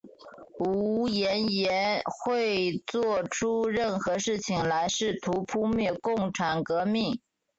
[0.57, 7.21] 吴廷琰会作出任何事情来试图扑灭共产革命。